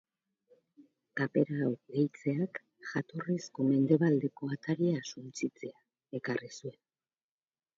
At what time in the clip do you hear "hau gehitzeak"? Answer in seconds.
1.65-2.61